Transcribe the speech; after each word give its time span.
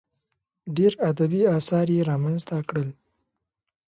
ډېر 0.75 0.93
ادبي 1.09 1.41
اثار 1.57 1.87
یې 1.95 2.01
رامنځته 2.11 2.57
کړل. 2.69 2.89